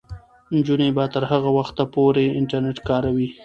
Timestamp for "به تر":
0.95-1.23